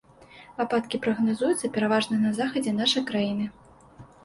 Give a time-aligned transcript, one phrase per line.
[0.63, 3.45] Ападкі прагназуюцца пераважна на захадзе нашай краіны.